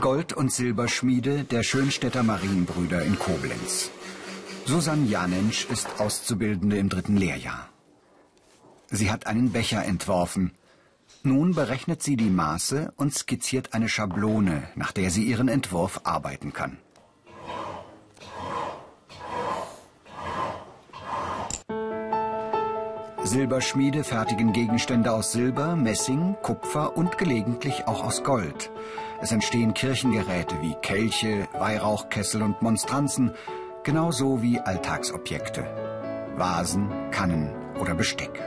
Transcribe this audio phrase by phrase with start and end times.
[0.00, 3.90] Gold- und Silberschmiede der Schönstädter Marienbrüder in Koblenz.
[4.64, 7.68] Susanne Janensch ist Auszubildende im dritten Lehrjahr.
[8.90, 10.52] Sie hat einen Becher entworfen.
[11.22, 16.52] Nun berechnet sie die Maße und skizziert eine Schablone, nach der sie ihren Entwurf arbeiten
[16.52, 16.78] kann.
[23.28, 28.70] Silberschmiede fertigen Gegenstände aus Silber, Messing, Kupfer und gelegentlich auch aus Gold.
[29.20, 33.32] Es entstehen Kirchengeräte wie Kelche, Weihrauchkessel und Monstranzen,
[33.84, 35.66] genauso wie Alltagsobjekte.
[36.36, 38.42] Vasen, Kannen oder Besteck.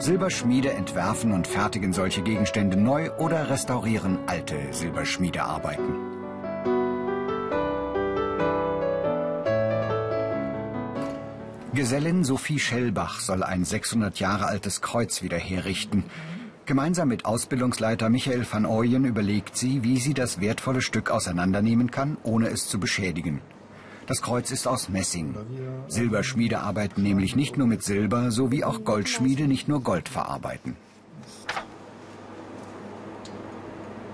[0.00, 6.11] Silberschmiede entwerfen und fertigen solche Gegenstände neu oder restaurieren alte Silberschmiedearbeiten.
[11.74, 16.04] Gesellin Sophie Schellbach soll ein 600 Jahre altes Kreuz wieder herrichten.
[16.66, 22.18] Gemeinsam mit Ausbildungsleiter Michael van Ooyen überlegt sie, wie sie das wertvolle Stück auseinandernehmen kann,
[22.24, 23.40] ohne es zu beschädigen.
[24.06, 25.34] Das Kreuz ist aus Messing.
[25.88, 30.76] Silberschmiede arbeiten nämlich nicht nur mit Silber, so wie auch Goldschmiede nicht nur Gold verarbeiten.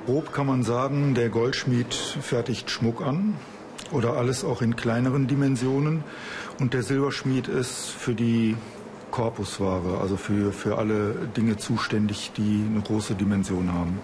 [0.06, 3.34] Grob kann man sagen, der Goldschmied fertigt Schmuck an
[3.92, 6.04] oder alles auch in kleineren Dimensionen.
[6.58, 8.56] Und der Silberschmied ist für die
[9.10, 13.98] Korpusware, also für, für alle Dinge zuständig, die eine große Dimension haben.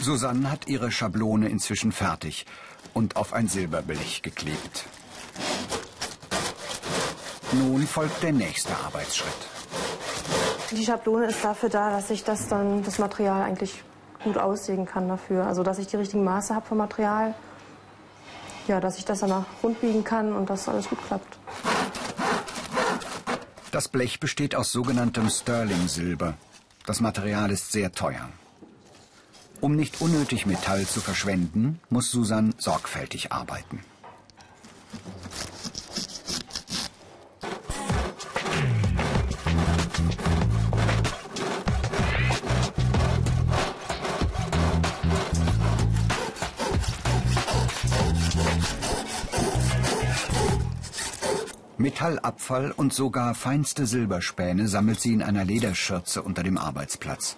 [0.00, 2.44] Susanne hat ihre Schablone inzwischen fertig
[2.92, 4.84] und auf ein Silberblech geklebt.
[7.52, 9.32] Nun folgt der nächste Arbeitsschritt.
[10.72, 13.84] Die Schablone ist dafür da, dass ich das dann das Material eigentlich
[14.22, 15.46] gut aussehen kann dafür.
[15.46, 17.34] Also dass ich die richtigen Maße habe vom Material.
[18.68, 21.38] Ja, dass ich das danach rund biegen kann und dass alles gut klappt.
[23.72, 26.34] Das Blech besteht aus sogenanntem Sterling-Silber.
[26.86, 28.28] Das Material ist sehr teuer.
[29.60, 33.80] Um nicht unnötig Metall zu verschwenden, muss Susan sorgfältig arbeiten.
[52.02, 57.36] Metallabfall und sogar feinste Silberspäne sammelt sie in einer Lederschürze unter dem Arbeitsplatz.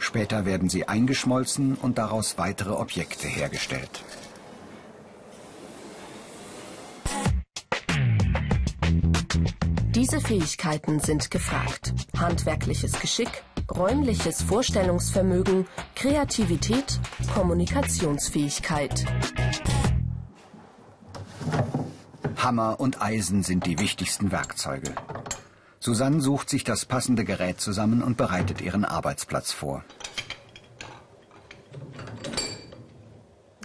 [0.00, 4.02] Später werden sie eingeschmolzen und daraus weitere Objekte hergestellt.
[9.94, 11.94] Diese Fähigkeiten sind gefragt.
[12.18, 16.98] Handwerkliches Geschick, räumliches Vorstellungsvermögen, Kreativität,
[17.32, 19.04] Kommunikationsfähigkeit.
[22.48, 24.92] Hammer und Eisen sind die wichtigsten Werkzeuge.
[25.80, 29.84] Susanne sucht sich das passende Gerät zusammen und bereitet ihren Arbeitsplatz vor.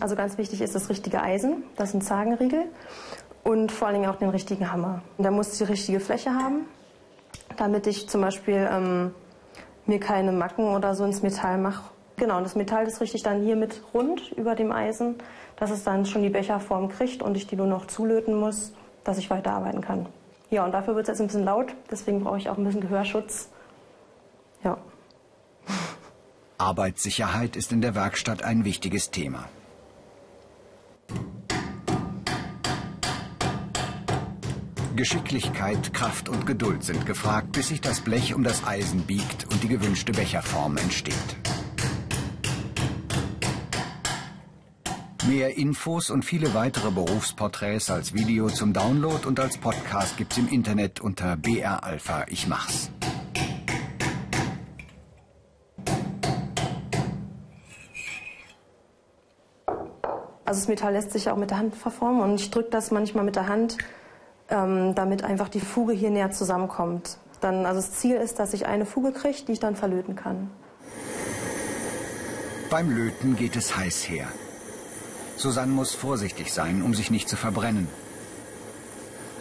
[0.01, 2.65] Also ganz wichtig ist das richtige Eisen, das ein Zagenriegel
[3.45, 5.01] und vor allen Dingen auch den richtigen Hammer.
[5.17, 6.65] Und der muss die richtige Fläche haben,
[7.55, 9.15] damit ich zum Beispiel ähm,
[9.85, 11.83] mir keine Macken oder so ins Metall mache.
[12.17, 15.15] Genau, und das Metall ist richtig dann hier mit rund über dem Eisen,
[15.57, 19.17] dass es dann schon die Becherform kriegt und ich die nur noch zulöten muss, dass
[19.17, 20.07] ich weiterarbeiten kann.
[20.49, 22.81] Ja, und dafür wird es jetzt ein bisschen laut, deswegen brauche ich auch ein bisschen
[22.81, 23.49] Gehörschutz.
[24.63, 24.77] Ja.
[26.57, 29.49] Arbeitssicherheit ist in der Werkstatt ein wichtiges Thema.
[34.95, 39.63] Geschicklichkeit, Kraft und Geduld sind gefragt, bis sich das Blech um das Eisen biegt und
[39.63, 41.15] die gewünschte Becherform entsteht.
[45.27, 50.49] Mehr Infos und viele weitere Berufsporträts als Video zum Download und als Podcast gibt's im
[50.49, 52.91] Internet unter BR Alpha Ich mach's.
[60.43, 62.91] Also das Metall lässt sich ja auch mit der Hand verformen und ich drücke das
[62.91, 63.77] manchmal mit der Hand,
[64.49, 67.17] ähm, damit einfach die Fuge hier näher zusammenkommt.
[67.39, 70.51] Dann, also das Ziel ist, dass ich eine Fuge kriege, die ich dann verlöten kann.
[72.69, 74.27] Beim Löten geht es heiß her.
[75.43, 77.89] Susanne muss vorsichtig sein, um sich nicht zu verbrennen.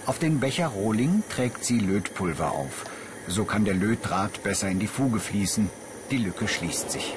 [0.05, 2.87] Auf den Becher Rohling trägt sie Lötpulver auf.
[3.29, 5.71] So kann der Lötdraht besser in die Fuge fließen.
[6.11, 7.15] Die Lücke schließt sich.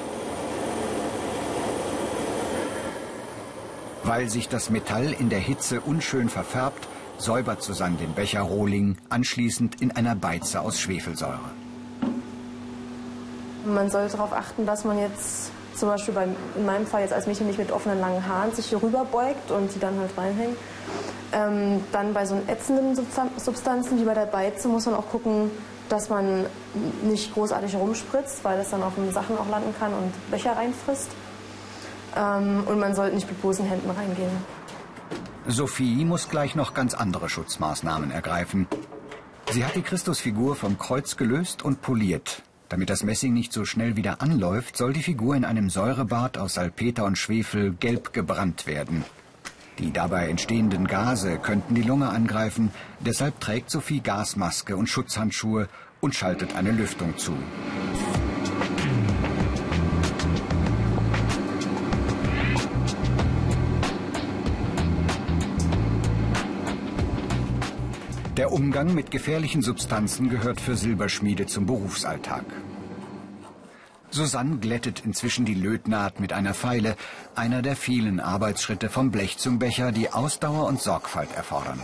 [4.04, 6.88] Weil sich das Metall in der Hitze unschön verfärbt,
[7.18, 11.50] säubert Susanne den Becher Rohling anschließend in einer Beize aus Schwefelsäure.
[13.66, 17.28] Man sollte darauf achten, dass man jetzt zum Beispiel beim, in meinem Fall jetzt als
[17.28, 20.56] Mädchen nicht mit offenen langen Haaren sich hier rüber beugt und die dann halt reinhängen.
[21.32, 25.52] Ähm, dann bei so ätzenden Substanzen wie bei der Beize muss man auch gucken,
[25.90, 26.46] dass man
[27.04, 31.10] nicht großartig rumspritzt, weil es dann auf den Sachen auch landen kann und Becher reinfrisst.
[32.16, 34.32] Ähm, und man sollte nicht mit bloßen Händen reingehen.
[35.48, 38.68] Sophie muss gleich noch ganz andere Schutzmaßnahmen ergreifen.
[39.52, 42.42] Sie hat die Christusfigur vom Kreuz gelöst und poliert.
[42.70, 46.56] Damit das Messing nicht so schnell wieder anläuft, soll die Figur in einem Säurebad aus
[46.56, 49.06] Salpeter und Schwefel gelb gebrannt werden.
[49.78, 52.72] Die dabei entstehenden Gase könnten die Lunge angreifen,
[53.02, 55.68] deshalb trägt Sophie Gasmaske und Schutzhandschuhe
[56.00, 57.34] und schaltet eine Lüftung zu.
[68.38, 72.44] Der Umgang mit gefährlichen Substanzen gehört für Silberschmiede zum Berufsalltag.
[74.10, 76.98] Susanne glättet inzwischen die Lötnaht mit einer Feile,
[77.36, 81.80] einer der vielen Arbeitsschritte vom Blech zum Becher, die Ausdauer und Sorgfalt erfordern.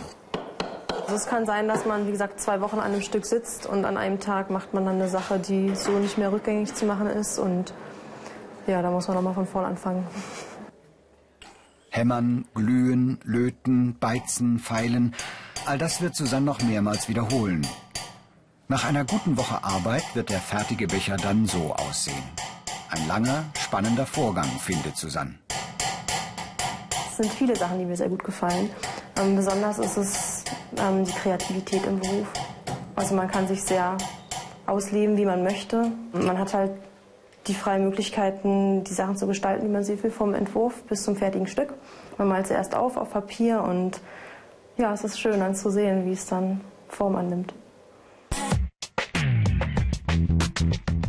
[0.90, 3.86] Also es kann sein, dass man, wie gesagt, zwei Wochen an einem Stück sitzt und
[3.86, 7.06] an einem Tag macht man dann eine Sache, die so nicht mehr rückgängig zu machen
[7.06, 7.38] ist.
[7.38, 7.72] Und
[8.66, 10.06] ja, da muss man nochmal von vorn anfangen.
[11.88, 15.14] Hämmern, glühen, löten, beizen, feilen.
[15.64, 17.64] All das wird Susanne noch mehrmals wiederholen.
[18.66, 22.24] Nach einer guten Woche Arbeit wird der fertige Becher dann so aussehen.
[22.90, 25.34] Ein langer, spannender Vorgang, findet Susanne.
[27.10, 28.70] Es sind viele Sachen, die mir sehr gut gefallen.
[29.20, 30.44] Ähm, besonders ist es
[30.78, 32.26] ähm, die Kreativität im Beruf.
[32.96, 33.96] Also man kann sich sehr
[34.66, 35.92] ausleben, wie man möchte.
[36.12, 36.72] Man hat halt
[37.46, 41.14] die freien Möglichkeiten, die Sachen zu gestalten, wie man sie will, vom Entwurf bis zum
[41.14, 41.72] fertigen Stück.
[42.18, 44.00] Man malt zuerst auf auf Papier und
[44.76, 47.54] ja, es ist schön dann zu sehen, wie es dann Form annimmt.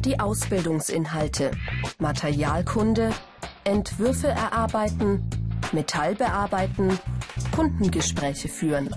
[0.06, 1.52] Die Ausbildungsinhalte.
[2.00, 3.12] Materialkunde,
[3.64, 5.30] Entwürfe erarbeiten,
[5.72, 7.00] Metall bearbeiten,
[7.56, 8.90] Kundengespräche führen.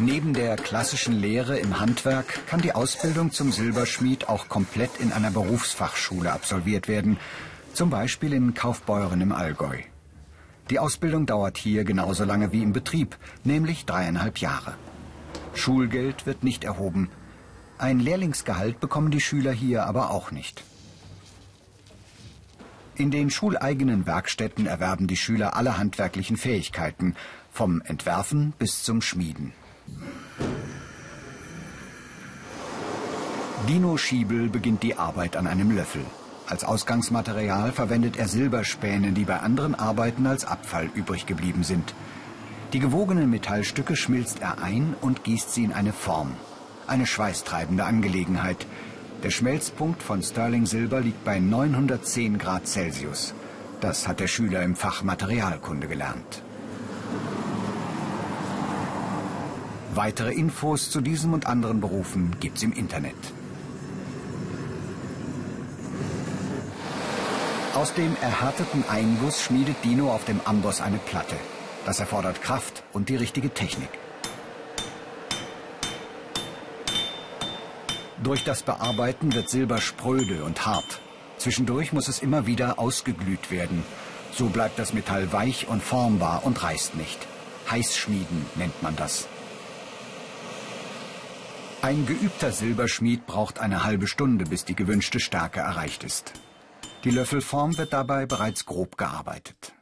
[0.00, 5.30] Neben der klassischen Lehre im Handwerk kann die Ausbildung zum Silberschmied auch komplett in einer
[5.30, 7.18] Berufsfachschule absolviert werden,
[7.72, 9.78] zum Beispiel in Kaufbeuren im Allgäu.
[10.70, 14.74] Die Ausbildung dauert hier genauso lange wie im Betrieb, nämlich dreieinhalb Jahre.
[15.54, 17.10] Schulgeld wird nicht erhoben.
[17.78, 20.64] Ein Lehrlingsgehalt bekommen die Schüler hier aber auch nicht.
[22.96, 27.14] In den schuleigenen Werkstätten erwerben die Schüler alle handwerklichen Fähigkeiten,
[27.52, 29.52] vom Entwerfen bis zum Schmieden.
[33.68, 36.04] Dino Schiebel beginnt die Arbeit an einem Löffel.
[36.48, 41.94] Als Ausgangsmaterial verwendet er Silberspäne, die bei anderen Arbeiten als Abfall übrig geblieben sind.
[42.72, 46.32] Die gewogenen Metallstücke schmilzt er ein und gießt sie in eine Form.
[46.86, 48.66] Eine schweißtreibende Angelegenheit.
[49.22, 53.34] Der Schmelzpunkt von Sterling Silber liegt bei 910 Grad Celsius.
[53.82, 56.42] Das hat der Schüler im Fach Materialkunde gelernt.
[59.94, 63.16] Weitere Infos zu diesem und anderen Berufen gibt's im Internet.
[67.78, 71.36] Aus dem erhärteten Einguss schmiedet Dino auf dem Amboss eine Platte.
[71.86, 73.90] Das erfordert Kraft und die richtige Technik.
[78.20, 80.98] Durch das Bearbeiten wird Silber spröde und hart.
[81.36, 83.84] Zwischendurch muss es immer wieder ausgeglüht werden.
[84.32, 87.28] So bleibt das Metall weich und formbar und reißt nicht.
[87.70, 89.28] Heißschmieden nennt man das.
[91.80, 96.32] Ein geübter Silberschmied braucht eine halbe Stunde, bis die gewünschte Stärke erreicht ist.
[97.04, 99.72] Die Löffelform wird dabei bereits grob gearbeitet.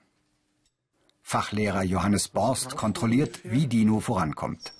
[1.23, 4.75] Fachlehrer Johannes Borst kontrolliert, wie Dino vorankommt.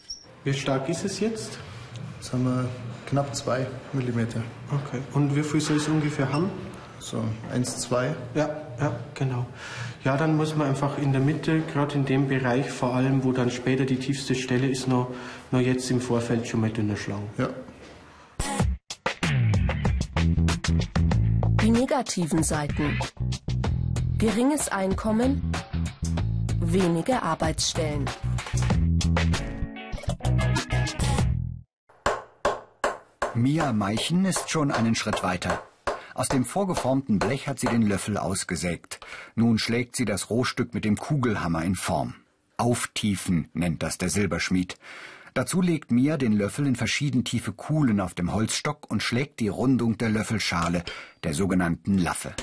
[0.45, 1.59] Wie stark ist es jetzt?
[2.21, 2.69] Jetzt haben wir
[3.07, 4.21] knapp 2 mm.
[4.21, 5.01] Okay.
[5.15, 6.51] Und wie viel soll es ungefähr haben?
[6.99, 8.15] So 1, 2.
[8.35, 8.51] Ja,
[8.81, 9.47] ja, genau.
[10.05, 13.33] Ja, dann muss man einfach in der Mitte, gerade in dem Bereich vor allem, wo
[13.33, 15.11] dann später die tiefste Stelle ist, noch,
[15.51, 17.29] noch jetzt im Vorfeld schon mal dünner schlagen.
[17.39, 17.49] Ja.
[21.97, 22.99] Negativen Seiten.
[24.19, 25.41] Geringes Einkommen,
[26.61, 28.05] wenige Arbeitsstellen.
[33.35, 35.63] Mia Meichen ist schon einen Schritt weiter.
[36.13, 39.01] Aus dem vorgeformten Blech hat sie den Löffel ausgesägt.
[39.35, 42.17] Nun schlägt sie das Rohstück mit dem Kugelhammer in Form.
[42.59, 44.77] Auftiefen nennt das der Silberschmied.
[45.37, 49.49] Dazu legt Mia den Löffel in verschieden tiefe Kuhlen auf dem Holzstock und schlägt die
[49.49, 50.83] Rundung der Löffelschale,
[51.25, 52.35] der sogenannten Laffe.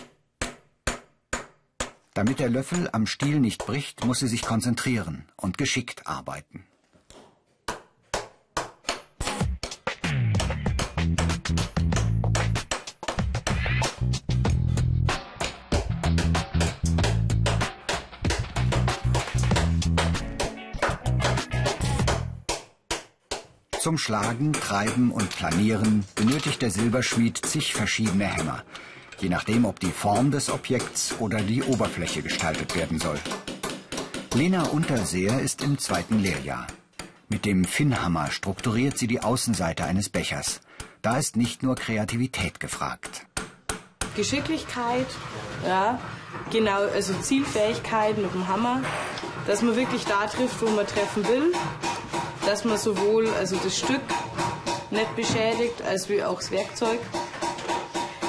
[2.14, 6.68] Damit der Löffel am Stiel nicht bricht, muss sie sich konzentrieren und geschickt arbeiten.
[23.84, 28.64] Zum Schlagen, Treiben und Planieren benötigt der Silberschmied zig verschiedene Hämmer,
[29.20, 33.20] je nachdem, ob die Form des Objekts oder die Oberfläche gestaltet werden soll.
[34.36, 36.66] Lena Unterseer ist im zweiten Lehrjahr.
[37.28, 40.62] Mit dem Finnhammer strukturiert sie die Außenseite eines Bechers.
[41.02, 43.26] Da ist nicht nur Kreativität gefragt.
[44.16, 45.08] Geschicklichkeit,
[45.68, 46.00] ja,
[46.54, 48.82] genau, also Zielfähigkeit mit dem Hammer,
[49.46, 51.52] dass man wirklich da trifft, wo man treffen will,
[52.46, 54.02] dass man sowohl also das Stück
[54.92, 57.00] nicht beschädigt, als wie auch das Werkzeug.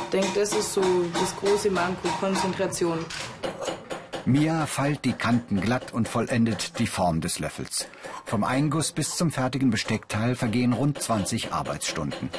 [0.05, 3.05] Ich denke, das ist so das große Manko, Konzentration.
[4.27, 7.89] Mia feilt die Kanten glatt und vollendet die Form des Löffels.
[8.25, 12.31] Vom Einguss bis zum fertigen Besteckteil vergehen rund 20 Arbeitsstunden.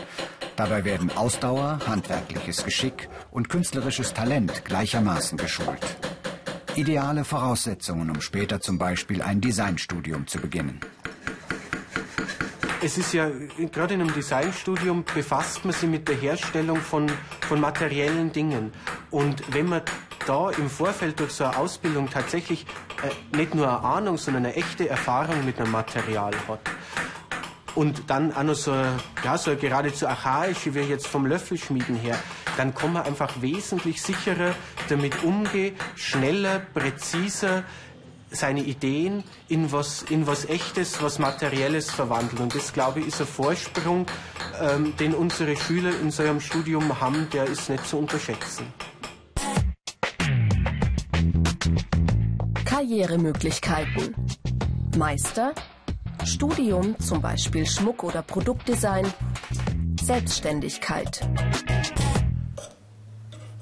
[0.56, 5.86] Dabei werden Ausdauer, handwerkliches Geschick und künstlerisches Talent gleichermaßen geschult.
[6.76, 10.80] Ideale Voraussetzungen, um später zum Beispiel ein Designstudium zu beginnen.
[12.86, 13.32] Es ist ja,
[13.72, 17.12] gerade in einem Designstudium befasst man sich mit der Herstellung von,
[17.48, 18.72] von materiellen Dingen.
[19.10, 19.82] Und wenn man
[20.28, 22.68] da im Vorfeld durch so eine Ausbildung tatsächlich
[23.02, 26.60] äh, nicht nur eine Ahnung, sondern eine echte Erfahrung mit einem Material hat.
[27.74, 28.76] Und dann auch noch so,
[29.24, 32.20] ja, so geradezu archaisch, wie jetzt vom Löffelschmieden her,
[32.56, 34.54] dann kann man einfach wesentlich sicherer
[34.90, 37.64] damit umgehen, schneller, präziser
[38.36, 42.44] seine Ideen in was, in was Echtes, was Materielles verwandeln.
[42.44, 44.06] Und das, glaube ich, ist ein Vorsprung,
[44.62, 48.66] ähm, den unsere Schüler in so einem Studium haben, der ist nicht zu unterschätzen.
[52.66, 54.16] Karrieremöglichkeiten.
[54.98, 55.54] Meister,
[56.24, 59.06] Studium, zum Beispiel Schmuck- oder Produktdesign,
[60.02, 61.28] Selbstständigkeit.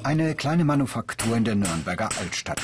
[0.04, 2.62] Eine kleine Manufaktur in der Nürnberger Altstadt.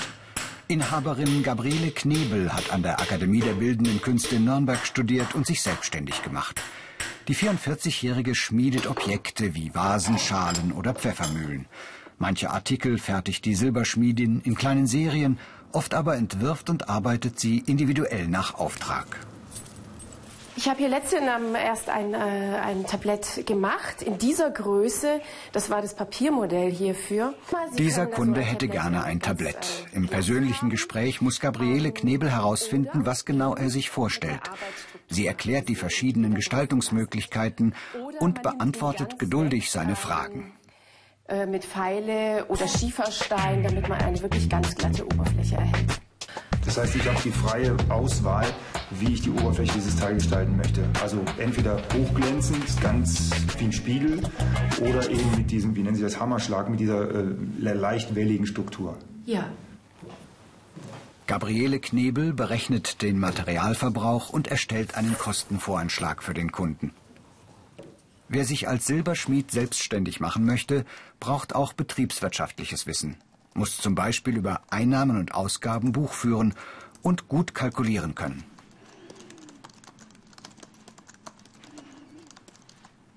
[0.72, 5.64] Inhaberin Gabriele Knebel hat an der Akademie der Bildenden Künste in Nürnberg studiert und sich
[5.64, 6.62] selbstständig gemacht.
[7.28, 11.66] Die 44-Jährige schmiedet Objekte wie Vasen, Schalen oder Pfeffermühlen.
[12.20, 15.40] Manche Artikel fertigt die Silberschmiedin in kleinen Serien
[15.72, 19.08] Oft aber entwirft und arbeitet sie individuell nach Auftrag.
[20.56, 21.24] Ich habe hier letztens
[21.56, 25.22] erst ein, äh, ein Tablett gemacht in dieser Größe.
[25.51, 27.34] Das war das Papiermodell hierfür.
[27.72, 29.88] Sie Dieser Kunde hätte gerne ein Tablett.
[29.94, 34.41] Im persönlichen Gespräch muss Gabriele Knebel herausfinden, was genau er sich vorstellt.
[35.08, 37.74] Sie erklärt die verschiedenen Gestaltungsmöglichkeiten
[38.20, 40.53] und beantwortet geduldig seine Fragen.
[41.29, 45.99] Äh, mit Pfeile oder Schieferstein, damit man eine wirklich ganz glatte Oberfläche erhält.
[46.79, 48.45] Das heißt, ich habe die freie Auswahl,
[48.91, 50.81] wie ich die Oberfläche dieses Teil gestalten möchte.
[51.01, 54.21] Also entweder hochglänzend, ganz wie ein Spiegel,
[54.79, 58.98] oder eben mit diesem, wie nennen Sie das, Hammerschlag, mit dieser äh, leicht welligen Struktur.
[59.25, 59.50] Ja.
[61.27, 66.93] Gabriele Knebel berechnet den Materialverbrauch und erstellt einen Kostenvoranschlag für den Kunden.
[68.29, 70.86] Wer sich als Silberschmied selbstständig machen möchte,
[71.19, 73.17] braucht auch betriebswirtschaftliches Wissen,
[73.53, 76.53] muss zum Beispiel über Einnahmen und Ausgaben Buch führen
[77.01, 78.44] und gut kalkulieren können.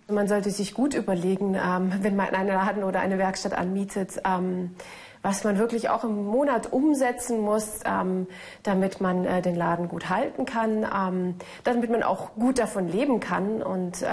[0.08, 4.74] Man sollte sich gut überlegen, ähm, wenn man einen Laden oder eine Werkstatt anmietet, ähm,
[5.22, 8.26] was man wirklich auch im Monat umsetzen muss, ähm,
[8.62, 13.62] damit man äh, den Laden gut halten kann, damit man auch gut davon leben kann
[13.62, 14.04] und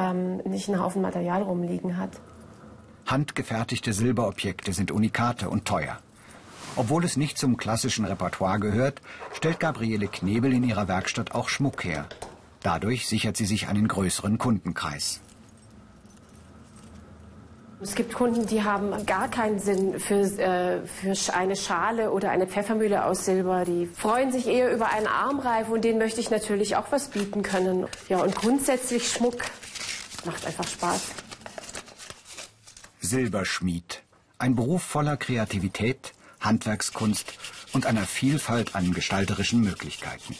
[0.45, 2.11] nicht einen Haufen Material rumliegen hat.
[3.07, 5.97] Handgefertigte Silberobjekte sind Unikate und teuer.
[6.75, 9.01] Obwohl es nicht zum klassischen Repertoire gehört,
[9.33, 12.07] stellt Gabriele Knebel in ihrer Werkstatt auch Schmuck her.
[12.61, 15.21] Dadurch sichert sie sich einen größeren Kundenkreis.
[17.81, 22.45] Es gibt Kunden, die haben gar keinen Sinn für, äh, für eine Schale oder eine
[22.45, 23.63] Pfeffermühle aus Silber.
[23.63, 27.41] Die freuen sich eher über einen Armreif und denen möchte ich natürlich auch was bieten
[27.41, 27.87] können.
[28.09, 29.45] Ja, und grundsätzlich Schmuck
[30.25, 31.11] macht einfach Spaß.
[32.99, 34.03] Silberschmied.
[34.37, 37.33] Ein Beruf voller Kreativität, Handwerkskunst
[37.73, 40.35] und einer Vielfalt an gestalterischen Möglichkeiten.